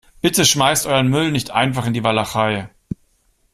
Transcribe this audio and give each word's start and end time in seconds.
Bitte 0.19 0.45
schmeißt 0.45 0.87
euren 0.87 1.09
Müll 1.09 1.31
nicht 1.31 1.51
einfach 1.51 1.85
in 1.85 1.93
die 1.93 2.03
Walachei. 2.03 2.71